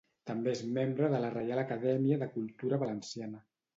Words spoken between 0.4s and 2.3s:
és membre de la Reial Acadèmia